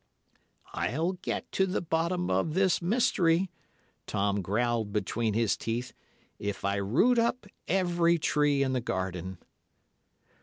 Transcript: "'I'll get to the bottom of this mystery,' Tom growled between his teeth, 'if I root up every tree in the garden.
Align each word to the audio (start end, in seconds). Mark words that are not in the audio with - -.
"'I'll 0.73 1.11
get 1.11 1.51
to 1.51 1.67
the 1.67 1.79
bottom 1.79 2.31
of 2.31 2.55
this 2.55 2.81
mystery,' 2.81 3.51
Tom 4.07 4.41
growled 4.41 4.91
between 4.91 5.35
his 5.35 5.55
teeth, 5.55 5.93
'if 6.39 6.65
I 6.65 6.77
root 6.77 7.19
up 7.19 7.45
every 7.67 8.17
tree 8.17 8.63
in 8.63 8.73
the 8.73 8.81
garden. 8.81 9.37